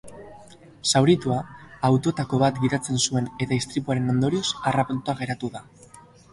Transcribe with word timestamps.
Zauritua, 0.91 1.37
autoetako 1.89 2.41
bat 2.45 2.59
gidatzen 2.65 2.99
zuen 3.03 3.31
eta 3.47 3.61
istripuaren 3.61 4.17
ondorioz 4.17 4.45
harrapatuta 4.59 5.19
geratu 5.25 5.55
da. 5.59 5.67